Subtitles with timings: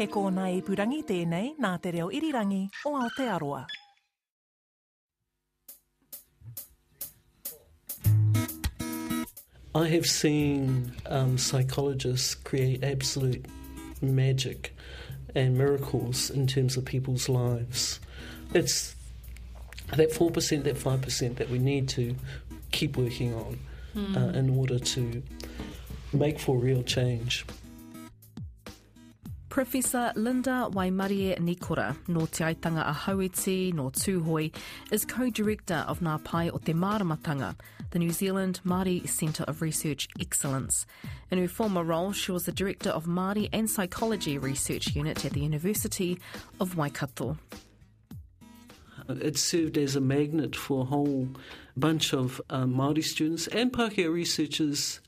[0.00, 3.66] He kōna i purangi tēnei nā te reo irirangi o Aotearoa.
[9.74, 13.44] I have seen um, psychologists create absolute
[14.00, 14.74] magic
[15.34, 18.00] and miracles in terms of people's lives.
[18.54, 18.96] It's
[19.94, 22.16] that 4%, that 5% that we need to
[22.70, 23.58] keep working on
[23.94, 24.16] mm.
[24.16, 25.22] uh, in order to
[26.14, 27.44] make for real change.
[29.50, 34.54] Professor Linda Waimarie Nikora no Te Aitanga a Hauiti no Tūhoe
[34.92, 37.56] is co-director of Ngā Pae o Te Māramatanga,
[37.90, 40.86] the New Zealand Māori Centre of Research Excellence.
[41.32, 45.32] In her former role, she was the director of Māori and Psychology Research Unit at
[45.32, 46.20] the University
[46.60, 47.36] of Waikato.
[49.08, 51.28] It served as a magnet for a whole
[51.76, 55.00] bunch of um, Māori students and Pākehā researchers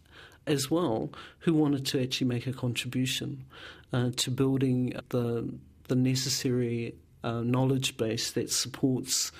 [0.46, 1.10] as well
[1.41, 3.45] who wanted to actually make a contribution
[3.92, 5.48] uh, to building the
[5.88, 9.32] the necessary uh, knowledge base that supports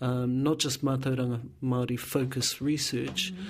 [0.00, 3.42] um, not just Mātauranga Māori focused research, mm-hmm.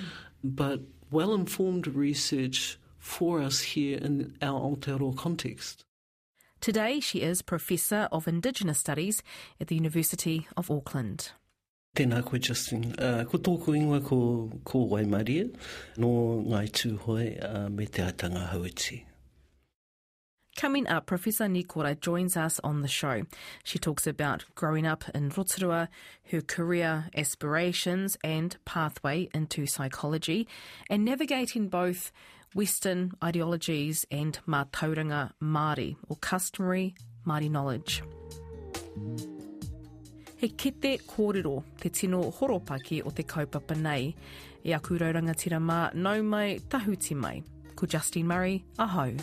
[0.43, 5.85] but well informed research for us here in our Aotearoa context.
[6.59, 9.23] Today, she is Professor of Indigenous Studies
[9.59, 11.31] at the University of Auckland.
[11.95, 12.93] Tēnā koe, Justine.
[12.95, 15.49] Uh, ko tōku ingoa ko, ko Waimarie
[15.99, 19.03] no ngai tūhoe uh, me te aitanga hauiti.
[20.55, 23.23] Coming up, Professor Nikora joins us on the show.
[23.63, 25.89] She talks about growing up in Rotorua,
[26.29, 30.47] her career aspirations and pathway into psychology,
[30.89, 32.11] and navigating both
[32.53, 38.03] Western ideologies and mātauranga Māori, or customary Māori knowledge.
[40.41, 44.15] He kete kōrero te tino horopaki o te kaupapa nei,
[44.65, 47.43] e aku tira mā nau mai tahuti mai.
[47.75, 49.15] Ko Justine Murray, ahau.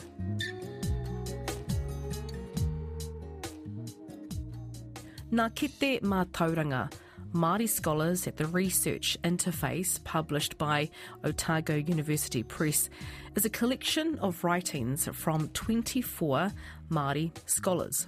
[5.32, 6.88] Nā kete mā tauranga,
[7.34, 10.88] Māori scholars at the Research Interface, published by
[11.24, 12.88] Otago University Press,
[13.34, 16.52] is a collection of writings from 24
[16.92, 18.06] Māori scholars.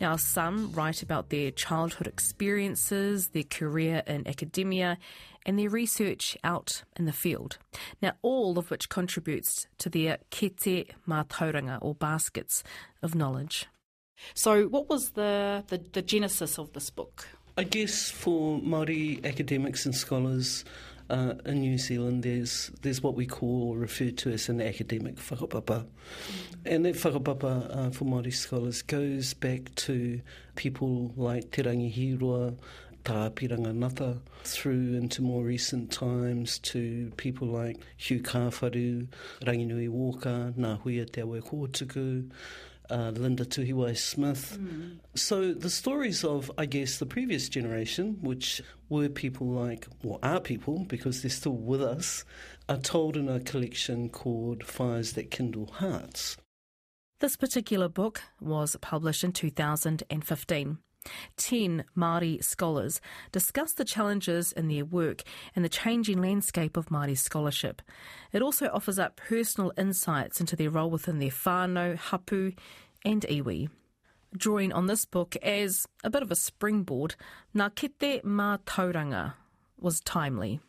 [0.00, 4.98] Now, some write about their childhood experiences, their career in academia,
[5.46, 7.58] and their research out in the field.
[8.00, 12.62] Now, all of which contributes to their kete mātauranga, or baskets
[13.02, 13.66] of knowledge.
[14.34, 17.28] So, what was the, the, the genesis of this book?
[17.56, 20.64] I guess for Māori academics and scholars
[21.12, 25.16] uh, in New Zealand, there's there's what we call or refer to as an academic
[25.16, 25.84] whakapapa.
[25.84, 25.86] Mm.
[26.64, 30.22] And that whakapapa uh, for Māori scholars goes back to
[30.56, 32.56] people like Te Rangihiroa,
[33.04, 39.06] Tā Āpirana Ngata, through into more recent times to people like Hugh Kāwharu,
[39.42, 42.30] Ranginui Walker, Huia Te Awekōtuku,
[42.92, 44.58] uh, Linda Tuhiwai Smith.
[44.60, 44.98] Mm.
[45.14, 50.40] So the stories of, I guess, the previous generation, which were people like, or are
[50.40, 52.24] people, because they're still with us,
[52.68, 56.36] are told in a collection called Fires That Kindle Hearts.
[57.20, 60.78] This particular book was published in 2015.
[61.36, 65.22] Ten Māori scholars discuss the challenges in their work
[65.54, 67.82] and the changing landscape of Māori scholarship.
[68.32, 72.52] It also offers up personal insights into their role within their whānau, hapu,
[73.04, 73.68] and iwi.
[74.36, 77.16] Drawing on this book as a bit of a springboard,
[77.54, 79.34] Ngā Mātauranga
[79.78, 80.60] was timely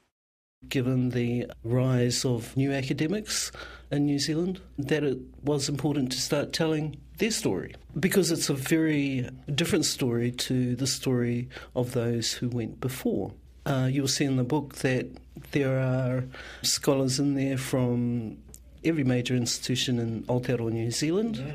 [0.67, 3.51] given the rise of new academics
[3.91, 8.53] in New Zealand, that it was important to start telling their story because it's a
[8.53, 13.31] very different story to the story of those who went before.
[13.65, 15.07] Uh, you'll see in the book that
[15.51, 16.25] there are
[16.63, 18.37] scholars in there from
[18.83, 21.53] every major institution in Aotearoa, New Zealand, yeah.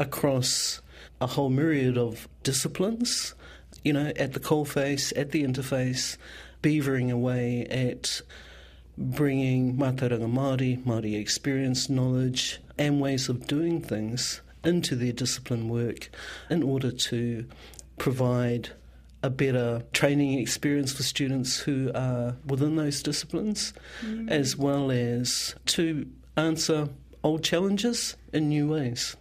[0.00, 0.80] across
[1.20, 3.34] a whole myriad of disciplines,
[3.84, 6.16] you know, at the coalface, at the interface,
[6.60, 8.20] beavering away at
[8.98, 16.10] bringing Mātauranga Māori, Māori experience, knowledge, and ways of doing things into their discipline work
[16.50, 17.46] in order to
[17.98, 18.70] provide
[19.22, 23.72] a better training experience for students who are within those disciplines,
[24.02, 24.30] mm.
[24.30, 26.06] as well as to
[26.36, 26.88] answer
[27.22, 29.16] old challenges in new ways.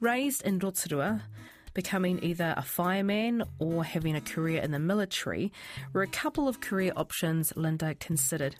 [0.00, 1.22] Raised in Rotorua,
[1.74, 5.52] becoming either a fireman or having a career in the military
[5.92, 8.56] were a couple of career options Linda considered.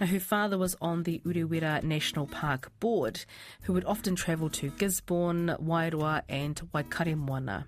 [0.00, 3.24] Now, her father was on the Urewera National Park Board,
[3.62, 7.64] who would often travel to Gisborne, Wairoa, and Waikaremoana.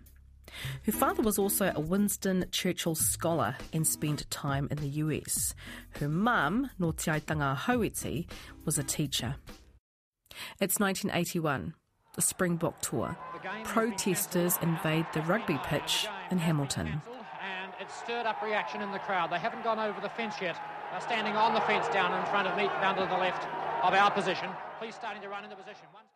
[0.87, 5.55] Her father was also a Winston Churchill scholar and spent time in the US.
[5.99, 8.27] Her mum, no Te Aitanga
[8.65, 9.37] was a teacher.
[10.61, 11.75] It's 1981.
[12.15, 13.17] the Springbok tour.
[13.65, 16.87] Protesters invade the rugby pitch in Hamilton.
[17.43, 19.31] And it stirred up reaction in the crowd.
[19.31, 20.57] They haven't gone over the fence yet.
[20.95, 23.49] They're standing on the fence down in front of me, down to the left
[23.83, 24.49] of our position.
[24.79, 25.87] Please starting to run into position.
[25.93, 26.07] One's.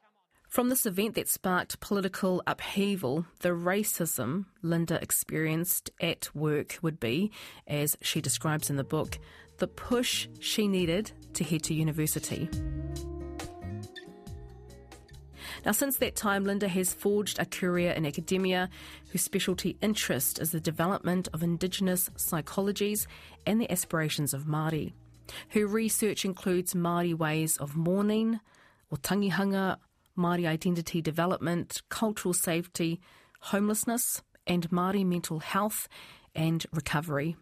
[0.49, 7.33] From this event that sparked political upheaval, the racism Linda experienced at work would be,
[7.67, 9.19] as she describes in the book,
[9.57, 12.49] the push she needed to head to university.
[15.65, 18.69] Now, since that time, Linda has forged a career in academia
[19.11, 23.07] whose specialty interest is the development of Indigenous psychologies
[23.47, 24.93] and the aspirations of Māori.
[25.51, 28.41] Her research includes Māori ways of mourning,
[28.91, 29.77] or tangihanga,
[30.17, 33.01] Māori identity development, cultural safety,
[33.41, 35.89] homelessness, and Māori mental health
[36.35, 37.37] and recovery.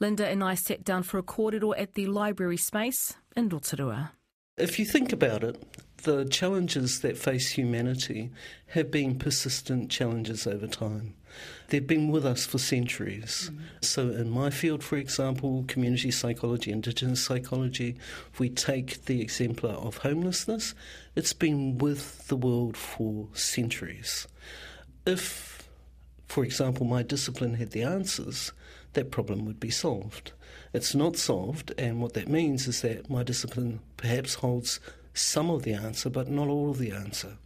[0.00, 4.12] Linda and I sat down for a kōrero at the library space in Rotorua.
[4.56, 5.62] If you think about it,
[6.02, 8.30] the challenges that face humanity
[8.68, 11.14] have been persistent challenges over time.
[11.68, 13.50] They've been with us for centuries.
[13.52, 13.84] Mm.
[13.84, 17.96] So, in my field, for example, community psychology, indigenous psychology,
[18.32, 20.74] if we take the exemplar of homelessness,
[21.16, 24.28] it's been with the world for centuries.
[25.06, 25.68] If,
[26.28, 28.52] for example, my discipline had the answers,
[28.92, 30.32] that problem would be solved.
[30.74, 34.80] It's not solved, and what that means is that my discipline perhaps holds
[35.14, 37.36] some of the answer, but not all of the answer.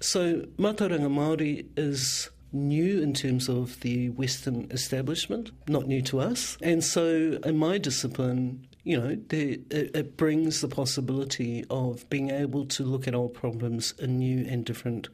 [0.00, 6.56] So, Mātauranga Māori is new in terms of the Western establishment, not new to us.
[6.62, 12.64] And so, in my discipline, you know, it, it, brings the possibility of being able
[12.66, 15.08] to look at old problems in new and different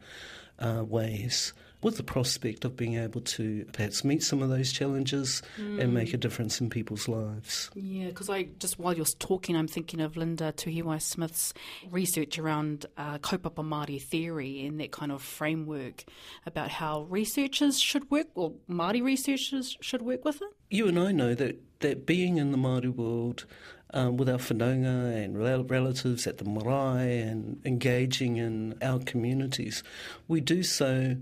[0.61, 1.53] uh, ways
[1.85, 5.79] with the prospect of being able to perhaps meet some of those challenges mm.
[5.79, 7.71] and make a difference in people's lives.
[7.75, 11.53] Yeah, because I just while you're talking, I'm thinking of Linda Tuhiwai Smith's
[11.91, 16.05] research around uh, kaupapa Māori theory and that kind of framework
[16.47, 20.49] about how researchers should work, or Māori researchers should work with it.
[20.71, 23.45] You and I know that, that being in the Māori world
[23.91, 25.39] um, with our whanaunga and
[25.71, 29.83] relatives at the marae and engaging in our communities,
[30.27, 31.17] we do so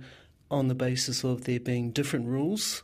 [0.52, 2.82] on the basis of there being different rules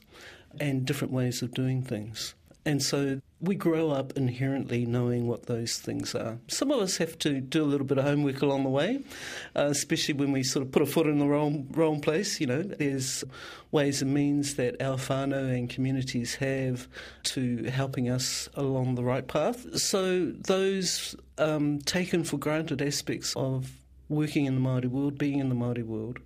[0.61, 2.35] and different ways of doing things.
[2.65, 6.39] And so we grow up inherently knowing what those things are.
[6.49, 9.01] Some of us have to do a little bit of homework along the way,
[9.57, 12.41] uh, especially when we sort of put a foot in the wrong, wrong place.
[12.41, 13.25] You know, there's
[13.71, 16.89] ways and means that our whānau and communities have
[17.25, 19.79] to helping us along the right path.
[19.79, 23.73] So those um, taken for granted aspects of
[24.09, 26.19] working in the Māori world, being in the Māori world,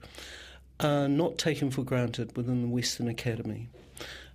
[0.82, 3.68] are not taken for granted within the Western Academy.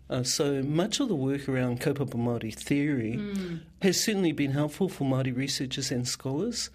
[0.09, 3.59] Uh, so much of the work around kaupapa Māori theory mm.
[3.81, 6.69] has certainly been helpful for Māori researchers and scholars,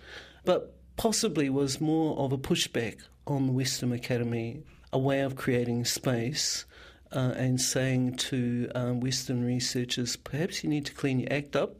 [0.44, 5.84] but possibly was more of a pushback on the Western Academy, a way of creating
[5.86, 6.66] space
[7.12, 11.76] uh, and saying to um, Western researchers, perhaps you need to clean your act up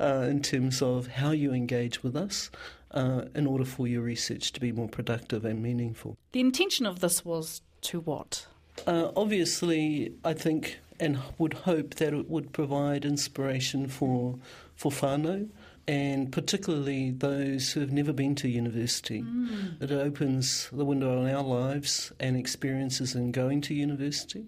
[0.00, 2.50] uh, in terms of how you engage with us
[2.92, 6.16] uh, in order for your research to be more productive and meaningful.
[6.32, 8.46] The intention of this was to what?
[8.86, 14.38] Uh, obviously, I think and would hope that it would provide inspiration for
[14.76, 15.48] for whānau
[15.88, 19.22] and particularly those who have never been to university.
[19.22, 19.82] Mm.
[19.82, 24.46] It opens the window on our lives and experiences in going to university.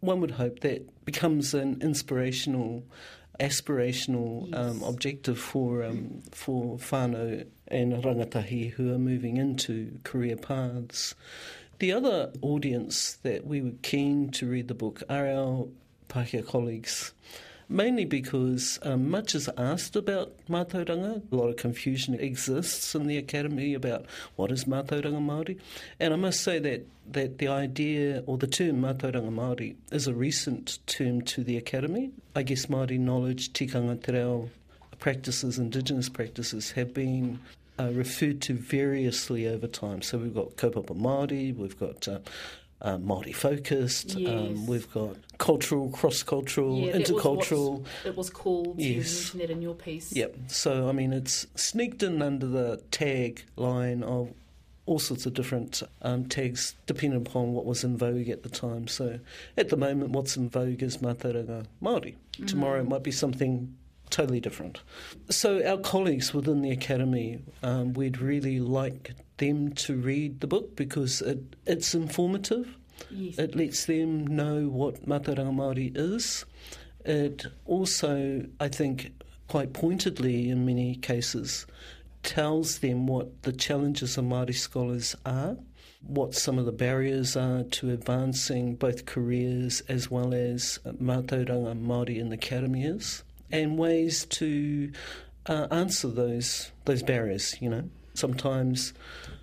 [0.00, 2.84] One would hope that becomes an inspirational
[3.40, 4.58] aspirational yes.
[4.58, 11.14] um, objective for um, for whānau and rangatahi who are moving into career paths.
[11.78, 15.66] The other audience that we were keen to read the book are our
[16.08, 17.12] Pākehā colleagues
[17.68, 21.22] mainly because um, much is asked about mātauranga.
[21.30, 25.58] A lot of confusion exists in the academy about what is mātauranga Māori.
[25.98, 30.14] And I must say that, that the idea or the term mātauranga Māori is a
[30.14, 32.10] recent term to the academy.
[32.34, 34.50] I guess Māori knowledge, tikanga te reo,
[34.98, 37.40] practices, indigenous practices have been
[37.78, 40.02] uh, referred to variously over time.
[40.02, 42.18] So we've got kaupapa Māori, we've got uh,
[42.82, 44.16] uh, Māori focused.
[44.16, 44.30] Um, yes.
[44.30, 47.84] Um, we've got cultural, cross cultural, yeah, intercultural.
[48.04, 48.78] it was called.
[48.78, 49.32] Yes.
[49.34, 50.12] You that in your piece.
[50.12, 50.36] Yep.
[50.48, 54.32] So I mean, it's sneaked in under the tag line of
[54.84, 58.88] all sorts of different um, tags depending upon what was in vogue at the time.
[58.88, 59.20] So
[59.56, 62.16] at the moment, what's in vogue is Mātauranga Māori.
[62.38, 62.48] Mm.
[62.48, 63.76] Tomorrow it might be something
[64.10, 64.80] totally different.
[65.30, 70.76] So our colleagues within the academy, um, we'd really like them to read the book
[70.76, 72.76] because it, it's informative.
[73.10, 73.38] Yes.
[73.38, 76.44] It lets them know what Mātauranga Māori is.
[77.04, 79.12] It also, I think,
[79.48, 81.66] quite pointedly in many cases,
[82.22, 85.56] tells them what the challenges of Māori scholars are,
[86.06, 92.18] what some of the barriers are to advancing both careers as well as mātauranga Māori
[92.18, 94.92] in the academies, and ways to
[95.46, 97.56] uh, answer those those barriers.
[97.60, 97.84] You know,
[98.14, 98.92] sometimes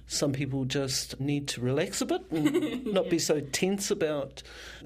[0.10, 3.12] some people just need to relax a bit and not yeah.
[3.12, 4.42] be so tense about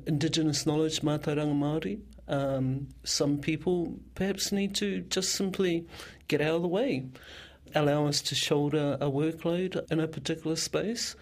[0.06, 2.02] Indigenous knowledge, mātauranga Māori.
[2.28, 5.88] Um, some people perhaps need to just simply
[6.28, 7.06] get out of the way,
[7.74, 11.16] allow us to shoulder a workload in a particular space.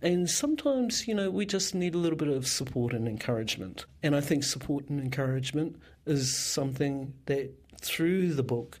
[0.00, 3.86] And sometimes, you know, we just need a little bit of support and encouragement.
[4.04, 7.50] And I think support and encouragement is something that
[7.80, 8.78] through the book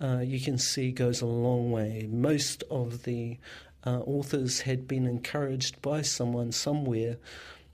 [0.00, 2.06] uh, you can see goes a long way.
[2.10, 3.38] Most of the
[3.86, 7.18] uh, authors had been encouraged by someone somewhere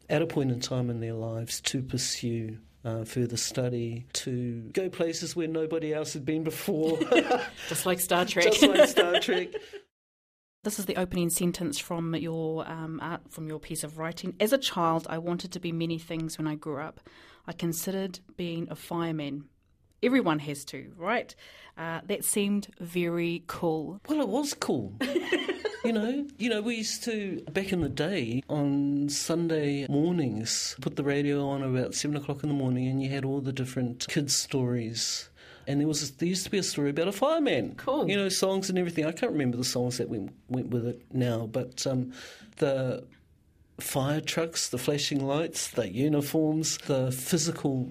[0.09, 4.89] at a point in time in their lives to pursue uh, further study, to go
[4.89, 6.99] places where nobody else had been before.
[7.69, 8.45] Just like Star Trek.
[8.45, 9.49] Just like Star Trek.
[10.65, 14.37] This is the opening sentence from your um, art, from your piece of writing.
[14.39, 17.01] As a child, I wanted to be many things when I grew up.
[17.49, 19.47] I considered being a fireman.
[20.05, 21.35] Everyone has to, right?
[21.77, 24.01] Uh, that seemed very cool.
[24.09, 24.95] Well, it was cool.
[25.85, 30.97] You know, you know, we used to back in the day on Sunday mornings put
[30.97, 34.07] the radio on about seven o'clock in the morning, and you had all the different
[34.09, 35.29] kids' stories.
[35.67, 37.75] And there was there used to be a story about a fireman.
[37.77, 38.09] Cool.
[38.09, 39.07] You know, songs and everything.
[39.07, 42.13] I can't remember the songs that went went with it now, but um,
[42.57, 43.05] the
[43.81, 47.89] fire trucks, the flashing lights, the uniforms, the physical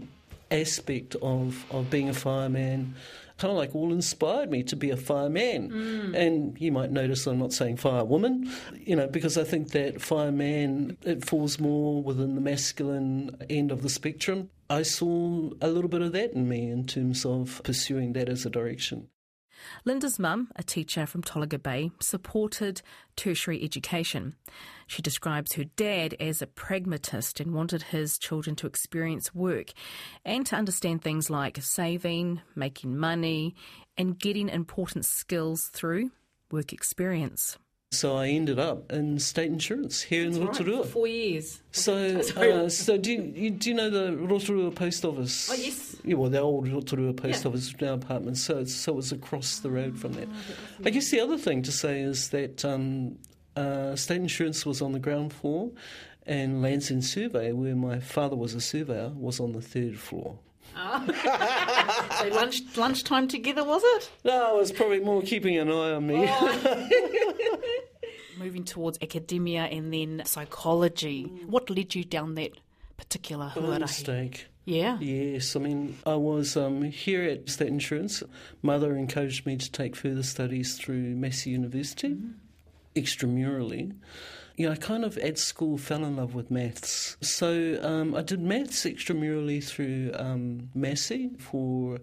[0.51, 2.93] aspect of, of being a fireman
[3.41, 5.71] kind of like all inspired me to be a fireman.
[5.71, 6.15] Mm.
[6.15, 10.97] And you might notice I'm not saying firewoman, you know, because I think that fireman,
[11.03, 14.51] it falls more within the masculine end of the spectrum.
[14.69, 18.45] I saw a little bit of that in me in terms of pursuing that as
[18.45, 19.09] a direction.
[19.85, 22.81] Linda's mum, a teacher from Tolaga Bay, supported
[23.15, 24.35] tertiary education.
[24.87, 29.71] She describes her dad as a pragmatist and wanted his children to experience work
[30.25, 33.55] and to understand things like saving, making money,
[33.97, 36.11] and getting important skills through
[36.51, 37.57] work experience.
[37.93, 40.77] So I ended up in state insurance here That's in Rotorua.
[40.77, 41.61] Right, for four years.
[41.73, 41.93] So,
[42.37, 45.51] uh, so do you, do you know the Rotorua post office?
[45.51, 45.97] Oh yes.
[46.05, 47.49] Yeah, well, the old Rotorua post yeah.
[47.49, 48.37] office now apartment.
[48.37, 50.29] So it's so it's across the road from that.
[50.29, 53.17] Oh, I guess the other thing to say is that um,
[53.57, 55.69] uh, state insurance was on the ground floor,
[56.25, 60.39] and Lands End Survey, where my father was a surveyor, was on the third floor.
[60.77, 61.05] Oh.
[62.21, 64.09] so lunch lunchtime together was it?
[64.23, 66.25] No, it was probably more keeping an eye on me.
[66.25, 66.87] Oh.
[68.41, 71.23] Moving towards academia and then psychology.
[71.47, 72.51] What led you down that
[72.97, 73.79] particular huarahi?
[73.81, 74.47] mistake.
[74.65, 74.99] Yeah.
[74.99, 78.21] Yes, I mean, I was um, here at State Insurance.
[78.61, 82.31] Mother encouraged me to take further studies through Massey University, mm-hmm.
[82.95, 83.93] extramurally
[84.61, 87.17] you know, I kind of at school fell in love with maths.
[87.21, 91.99] So um, I did maths extramurally through um, Massey for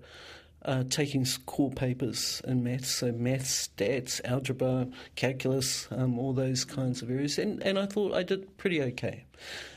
[0.69, 7.01] uh, taking core papers in maths, so maths, stats, algebra, calculus, um, all those kinds
[7.01, 7.39] of areas.
[7.39, 9.25] And, and I thought I did pretty okay.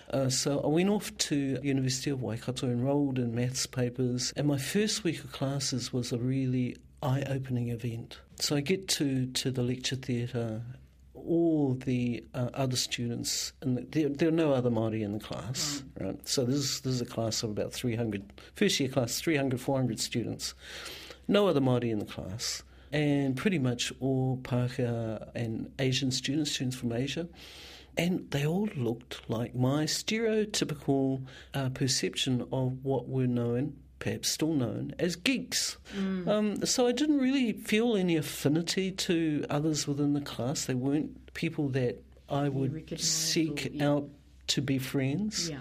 [0.10, 4.58] Uh, so I went off to University of Waikato, enrolled in maths papers, and my
[4.58, 8.20] first week of classes was a really eye-opening event.
[8.36, 10.62] So I get to, to the lecture theatre
[11.28, 15.20] all the uh, other students, and the, there, there, are no other Māori in the
[15.20, 16.06] class, mm.
[16.06, 16.28] right?
[16.28, 18.24] So this is, this is a class of about 300,
[18.56, 20.54] first year class, 300, 400 students.
[21.28, 26.76] No other Māori in the class, and pretty much all Pākehā and Asian students, students
[26.76, 27.28] from Asia.
[27.98, 34.54] And they all looked like my stereotypical uh, perception of what were known perhaps still
[34.54, 35.78] known as geeks.
[35.96, 36.28] Mm.
[36.28, 40.66] Um, so I didn't really feel any affinity to others within the class.
[40.66, 43.90] They weren't people that I would seek or, yeah.
[43.90, 44.10] out
[44.48, 45.50] to be friends.
[45.50, 45.60] Yeah.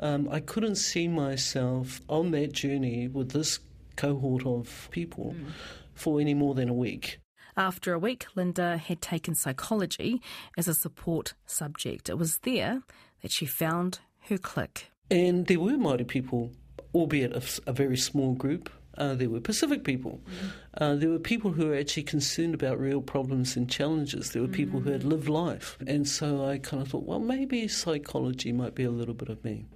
[0.00, 3.58] Um, I couldn't see myself on that journey with this
[3.96, 5.50] cohort of people mm.
[5.94, 7.18] for any more than a week.
[7.56, 10.20] After a week, Linda had taken psychology
[10.56, 12.08] as a support subject.
[12.08, 12.82] It was there
[13.22, 14.90] that she found her clique.
[15.10, 16.50] And there were Māori people
[16.94, 18.70] albeit a, a very small group.
[18.96, 20.20] Uh, there were Pacific people.
[20.24, 20.52] Mm.
[20.78, 24.30] Uh, there were people who were actually concerned about real problems and challenges.
[24.30, 24.84] There were people mm.
[24.84, 25.10] who had mm.
[25.10, 25.76] lived life.
[25.86, 29.42] And so I kind of thought, well, maybe psychology might be a little bit of
[29.44, 29.66] me.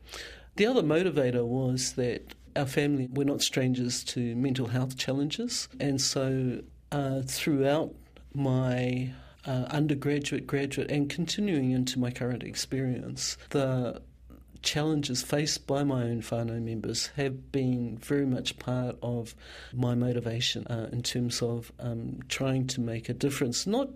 [0.55, 5.69] The other motivator was that our family, we're not strangers to mental health challenges.
[5.81, 6.61] And so
[6.93, 7.95] uh, throughout
[8.35, 9.13] my
[9.47, 14.03] uh, undergraduate, graduate, and continuing into my current experience, the
[14.63, 19.35] challenges faced by my own whānau members have been very much part of
[19.73, 23.89] my motivation uh, in terms of um, trying to make a difference, not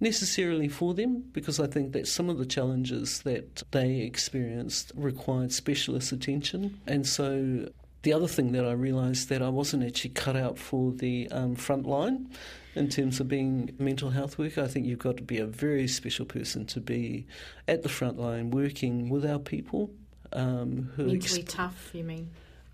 [0.00, 5.52] necessarily for them, because I think that some of the challenges that they experienced required
[5.52, 6.80] specialist attention.
[6.86, 7.68] And so
[8.02, 11.54] the other thing that I realised that I wasn't actually cut out for the um,
[11.54, 12.30] front line
[12.74, 14.62] in terms of being a mental health worker.
[14.62, 17.26] I think you've got to be a very special person to be
[17.68, 19.90] at the front line working with our people.
[20.32, 22.30] Um, who mentally tough, you mean?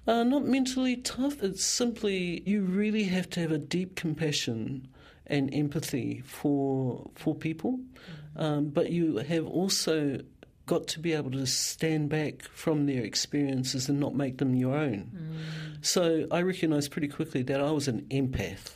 [0.06, 1.42] Uh, not mentally tough.
[1.42, 4.86] It's simply you really have to have a deep compassion
[5.26, 8.40] and empathy for for people, mm-hmm.
[8.40, 10.20] um, but you have also
[10.66, 14.76] got to be able to stand back from their experiences and not make them your
[14.76, 15.10] own.
[15.14, 15.84] Mm.
[15.84, 18.74] So I recognised pretty quickly that I was an empath,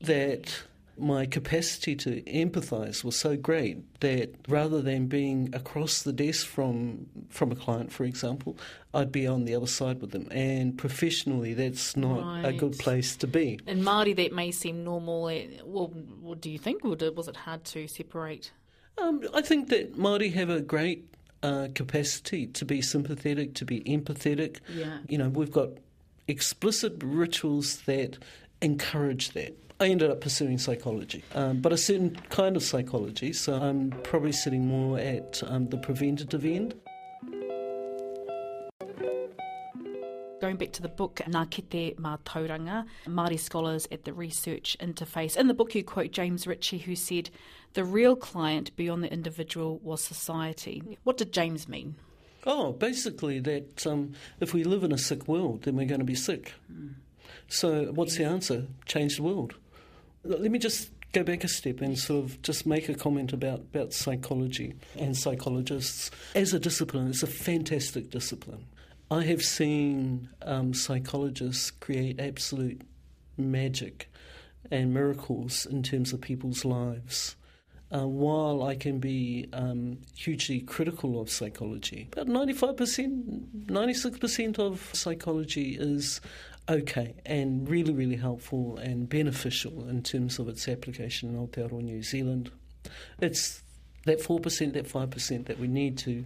[0.00, 0.62] that
[1.00, 7.06] my capacity to empathise was so great that rather than being across the desk from
[7.30, 8.58] from a client, for example,
[8.92, 10.28] I'd be on the other side with them.
[10.30, 12.46] And professionally, that's not right.
[12.46, 13.58] a good place to be.
[13.66, 15.28] In Māori, that may seem normal.
[15.28, 15.88] Eh, well,
[16.20, 16.84] what do you think?
[16.84, 18.52] Was it hard to separate?
[19.02, 21.04] Um, I think that Māori have a great
[21.42, 24.58] uh, capacity to be sympathetic, to be empathetic.
[24.74, 24.98] Yeah.
[25.08, 25.70] You know, we've got
[26.28, 28.18] explicit rituals that
[28.60, 29.56] encourage that.
[29.80, 34.32] I ended up pursuing psychology, um, but a certain kind of psychology, so I'm probably
[34.32, 36.74] sitting more at um, the preventative end.
[40.40, 45.36] Going back to the book, Ngā Kete Mātauranga, Māori Scholars at the Research Interface.
[45.36, 47.28] In the book, you quote James Ritchie, who said,
[47.74, 50.98] The real client beyond the individual was society.
[51.04, 51.96] What did James mean?
[52.46, 56.06] Oh, basically, that um, if we live in a sick world, then we're going to
[56.06, 56.54] be sick.
[56.72, 56.94] Mm.
[57.48, 58.64] So, what's the answer?
[58.86, 59.54] Change the world.
[60.24, 63.60] Let me just go back a step and sort of just make a comment about,
[63.60, 66.10] about psychology and psychologists.
[66.34, 68.64] As a discipline, it's a fantastic discipline.
[69.12, 72.82] I have seen um, psychologists create absolute
[73.36, 74.08] magic
[74.70, 77.34] and miracles in terms of people's lives.
[77.92, 85.76] Uh, while I can be um, hugely critical of psychology, about 95%, 96% of psychology
[85.76, 86.20] is
[86.68, 92.04] okay and really, really helpful and beneficial in terms of its application in Aotearoa New
[92.04, 92.52] Zealand.
[93.18, 93.64] It's
[94.04, 96.24] that 4%, that 5% that we need to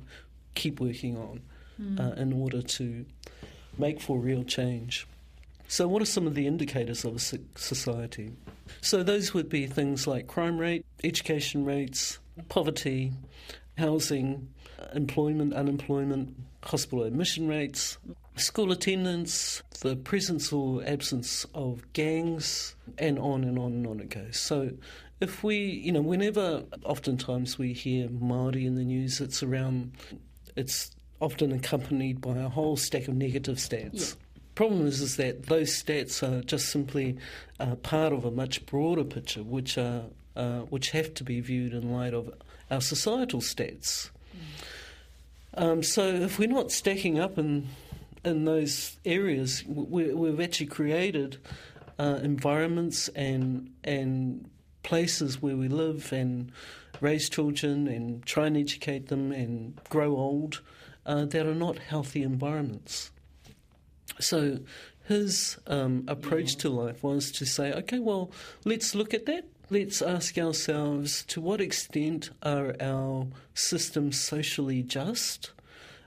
[0.55, 1.41] keep working on
[1.81, 2.01] mm.
[2.01, 3.05] uh, in order to
[3.79, 5.07] make for real change.
[5.69, 8.33] So, what are some of the indicators of a society?
[8.81, 13.13] So, those would be things like crime rate, education rates, poverty,
[13.79, 14.49] housing,
[14.93, 17.99] employment, unemployment, hospital admission rates,
[18.37, 24.11] school attendance, the presence or absence of gangs, and on and on and on it
[24.11, 24.39] goes.
[24.39, 24.71] So,
[25.21, 29.93] if we, you know, whenever oftentimes we hear Māori in the news, it's around,
[30.57, 34.11] it's often accompanied by a whole stack of negative stats.
[34.11, 34.21] Yeah.
[34.55, 37.17] Problem is, is that those stats are just simply
[37.59, 40.05] uh, part of a much broader picture, which are
[40.37, 42.33] uh, which have to be viewed in light of
[42.71, 44.11] our societal stats.
[45.57, 45.63] Mm.
[45.63, 47.69] Um, so, if we're not stacking up in
[48.25, 51.39] in those areas, we, have actually created
[51.99, 54.49] uh, environments and and
[54.83, 56.53] places where we live and
[57.01, 60.61] raise children and try and educate them and grow old
[61.07, 63.11] uh, that are not healthy environments.
[64.21, 64.59] So
[65.07, 68.31] his um, approach to life was to say, okay, well,
[68.65, 69.45] let's look at that.
[69.71, 75.53] Let's ask ourselves to what extent are our systems socially just?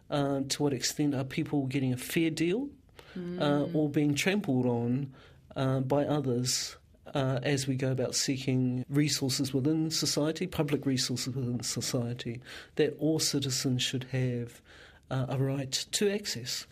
[0.09, 2.69] Uh, to what extent are people getting a fair deal
[3.17, 3.41] mm.
[3.41, 5.11] uh, or being trampled on
[5.57, 6.77] uh, by others
[7.13, 12.39] uh, as we go about seeking resources within society, public resources within society,
[12.75, 14.61] that all citizens should have uh,
[15.09, 16.65] a right to access.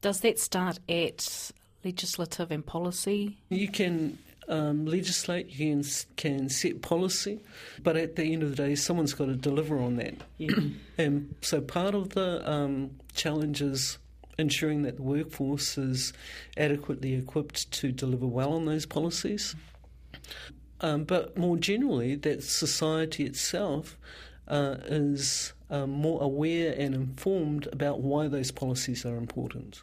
[0.00, 1.52] Does that start at
[1.84, 3.38] legislative and policy?
[3.48, 4.18] You can
[4.48, 5.84] um, legislate, you can,
[6.16, 7.40] can set policy,
[7.82, 10.14] but at the end of the day, someone's got to deliver on that.
[10.38, 10.56] Yeah.
[10.98, 13.98] and so part of the um, challenge is
[14.38, 16.12] ensuring that the workforce is
[16.56, 19.54] adequately equipped to deliver well on those policies.
[20.80, 23.96] Um, but more generally, that society itself
[24.48, 29.82] uh, is um, more aware and informed about why those policies are important.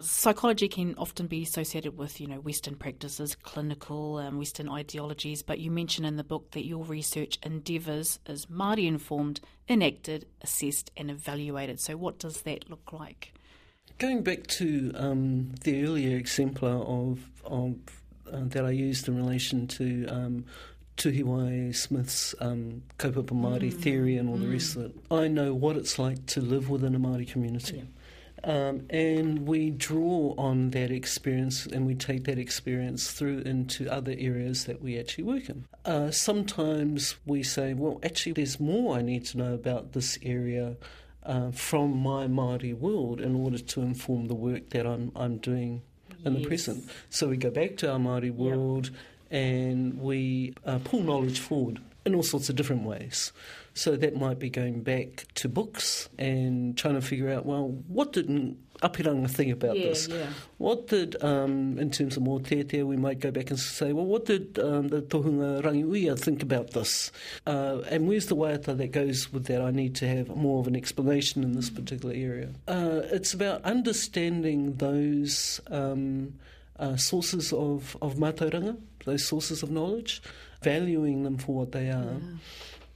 [0.00, 5.42] Psychology can often be associated with, you know, Western practices, clinical um, Western ideologies.
[5.42, 10.90] But you mention in the book that your research endeavours is Māori informed, enacted, assessed,
[10.96, 11.80] and evaluated.
[11.80, 13.34] So, what does that look like?
[13.98, 17.74] Going back to um, the earlier exemplar of, of
[18.32, 20.44] uh, that I used in relation to um,
[20.98, 24.96] Tuhiwai Smith's um, kaupapa Māori theory and all the rest of it.
[25.10, 27.84] I know what it's like to live within a Māori community.
[28.44, 34.14] Um, and we draw on that experience and we take that experience through into other
[34.18, 35.66] areas that we actually work in.
[35.84, 40.76] Uh, sometimes we say, well, actually, there's more I need to know about this area
[41.24, 45.82] uh, from my Māori world in order to inform the work that I'm, I'm doing
[46.24, 46.88] in the present.
[47.10, 48.90] So we go back to our Māori world
[49.30, 53.32] and we uh, pull knowledge forward in all sorts of different ways.
[53.74, 58.12] So that might be going back to books and trying to figure out, well, what
[58.12, 58.26] did
[58.82, 60.08] Āpirana think about Yeah, this?
[60.08, 60.26] yeah.
[60.56, 64.06] What did, um, in terms of more te we might go back and say, well,
[64.06, 67.12] what did um, the Tohunga Rangiuia think about this?
[67.46, 69.60] Uh, and where's the waiata that goes with that?
[69.60, 72.48] I need to have more of an explanation in this particular area.
[72.66, 76.34] Uh, it's about understanding those um,
[76.78, 80.22] uh, sources of, of mātauranga, those sources of knowledge,
[80.62, 82.20] valuing them for what they are,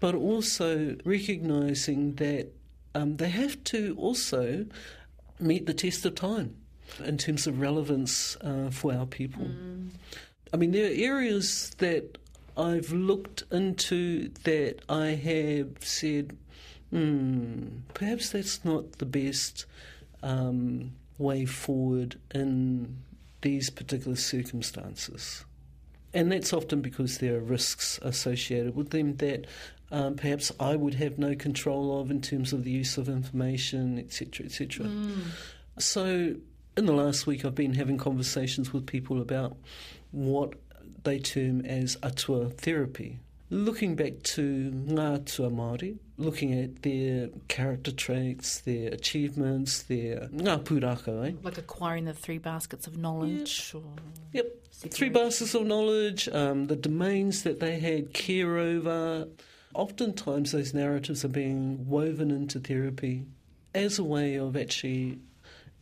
[0.00, 2.48] but also recognising that
[2.94, 4.66] um, they have to also
[5.38, 6.56] meet the test of time
[7.04, 9.46] in terms of relevance uh, for our people.
[10.52, 12.18] I mean, there are areas that
[12.56, 16.36] I've looked into that I have said,
[16.90, 19.64] hmm, perhaps that's not the best
[20.22, 22.98] um, way forward in
[23.42, 25.44] these particular circumstances.
[26.14, 29.46] And that's often because there are risks associated with them that
[29.90, 33.98] um, perhaps I would have no control of in terms of the use of information,
[33.98, 34.90] etc., etc.
[35.78, 36.34] So,
[36.76, 39.56] in the last week, I've been having conversations with people about
[40.10, 40.54] what
[41.04, 43.20] they term as atua therapy.
[43.50, 51.28] Looking back to ngā atua Māori, looking at their character traits, their achievements, their ngā
[51.28, 51.32] eh?
[51.42, 53.82] Like acquiring the three baskets of knowledge or
[54.32, 54.46] Yep.
[54.90, 59.28] Three baskets of knowledge, um, the domains that they had care over.
[59.74, 63.24] Oftentimes, those narratives are being woven into therapy
[63.74, 65.18] as a way of actually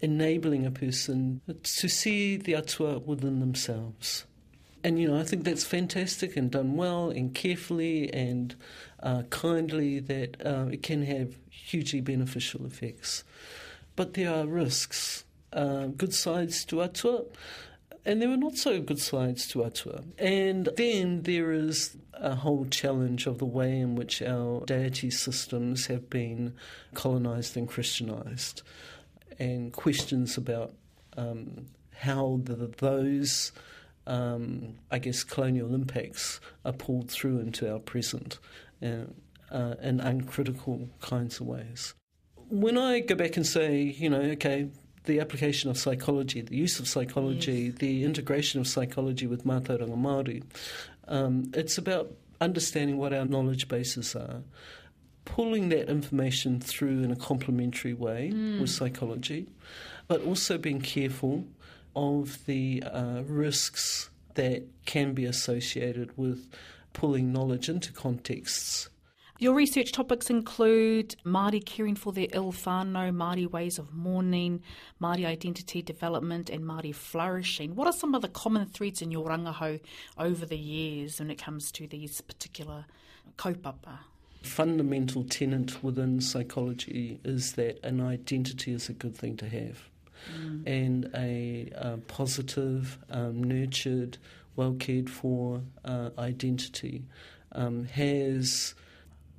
[0.00, 4.24] enabling a person to see the atua within themselves.
[4.82, 8.54] And, you know, I think that's fantastic and done well and carefully and
[9.02, 13.24] uh, kindly that uh, it can have hugely beneficial effects.
[13.96, 17.24] But there are risks, uh, good sides to atua,
[18.06, 20.02] and there were not so good sides to atua.
[20.18, 25.86] And then there is a whole challenge of the way in which our deity systems
[25.86, 26.54] have been
[26.94, 28.62] colonised and Christianised,
[29.38, 30.72] and questions about
[31.16, 33.52] um, how the, those,
[34.10, 38.40] um, I guess, colonial impacts are pulled through into our present
[38.82, 39.04] uh,
[39.52, 41.94] uh, in uncritical kinds of ways.
[42.48, 44.68] When I go back and say, you know, okay,
[45.04, 50.42] the application of psychology, the use of psychology, the integration of psychology with mātauranga Māori,
[51.06, 54.42] um, it's about understanding what our knowledge bases are,
[55.24, 59.46] pulling that information through in a complementary way with psychology,
[60.08, 61.44] but also being careful
[61.94, 66.48] of the uh, risks that can be associated with
[66.92, 68.88] pulling knowledge into contexts
[69.38, 74.62] Your research topics include Māori caring for their ill whānau, Māori ways of mourning,
[75.00, 77.74] Māori identity development, and Māori flourishing.
[77.74, 79.80] What are some of the common threads in your rangahau
[80.18, 82.84] over the years when it comes to these particular
[83.38, 84.00] kaupapa?
[84.42, 89.89] fundamental tenet within psychology is that an identity is a good thing to have.
[90.66, 94.18] And a uh, positive, um, nurtured,
[94.56, 97.04] well cared for uh, identity
[97.52, 98.74] um, has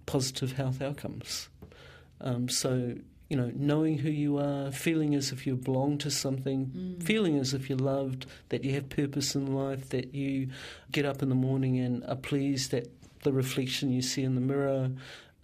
[0.05, 1.49] positive health outcomes.
[2.19, 2.95] Um, so,
[3.29, 7.53] you know, knowing who you are, feeling as if you belong to something, feeling as
[7.53, 10.49] if you're loved, that you have purpose in life, that you
[10.91, 12.87] get up in the morning and are pleased at
[13.23, 14.91] the reflection you see in the mirror,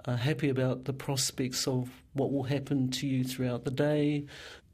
[0.05, 4.25] are happy about the prospects of what will happen to you throughout the day.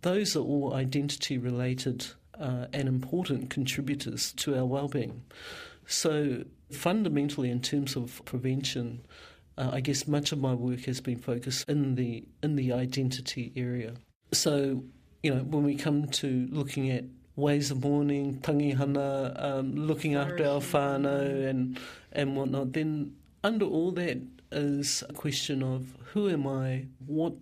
[0.03, 2.05] Those are all identity related
[2.39, 5.23] uh, and important contributors to our well-being.
[5.87, 9.01] So, fundamentally, in terms of prevention,
[9.57, 13.53] uh, I guess much of my work has been focused in the in the identity
[13.55, 13.93] area.
[14.33, 14.83] So,
[15.21, 17.05] you know, when we come to looking at
[17.37, 21.79] ways of mourning, tangihanga, um, looking after our whānau and
[22.11, 24.17] and whatnot, then under all that
[24.51, 26.87] is a question of who am I?
[27.05, 27.33] What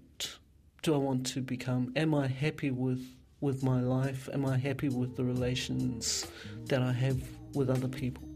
[0.82, 1.92] do I want to become?
[1.96, 3.06] Am I happy with
[3.40, 4.30] with my life?
[4.34, 6.26] Am I happy with the relations
[6.66, 7.22] that I have
[7.54, 8.28] with other people?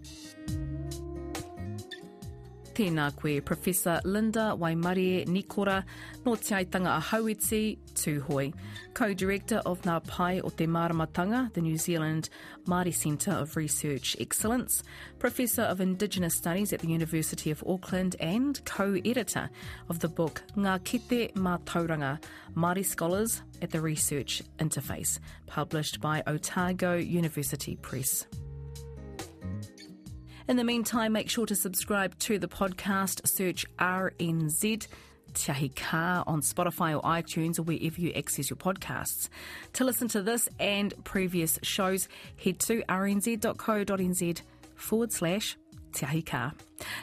[2.76, 5.86] Tēnā koe, Professor Linda Waimarie Nikora,
[6.26, 8.54] no Te Aitanga a Tūhoe,
[8.94, 12.28] Co-Director of Ngā Pae o Te Maramatanga, the New Zealand
[12.68, 14.84] Māori Centre of Research Excellence,
[15.20, 19.50] Professor of Indigenous Studies at the University of Auckland and co-editor
[19.88, 22.22] of the book Ngā Kete Mātauranga,
[22.58, 28.26] Māori Scholars at the Research Interface, published by Otago University Press.
[30.48, 33.28] In the meantime, make sure to subscribe to the podcast.
[33.28, 34.88] Search RNZ
[35.34, 35.72] Te Ahi
[36.28, 39.30] on Spotify or iTunes or wherever you access your podcasts.
[39.74, 42.08] To listen to this and previous shows,
[42.42, 44.42] head to rnz.co.nz
[44.76, 45.58] forward slash
[45.94, 46.52] Te Ahi Kaa.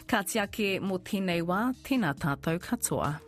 [0.06, 3.18] Ka te ake mō tēnei wā, tēnā tātou katoa.